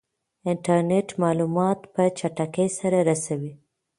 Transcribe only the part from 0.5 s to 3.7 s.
انټرنیټ معلومات په چټکۍ سره رسوي.